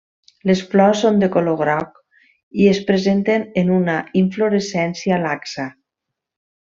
Les 0.51 0.61
flors 0.69 1.01
són 1.03 1.19
de 1.23 1.27
color 1.35 1.57
groc 1.59 1.99
i 2.63 2.67
es 2.71 2.79
presenten 2.87 3.45
en 3.63 3.71
una 3.77 3.99
inflorescència 4.23 5.21
laxa. 5.27 5.67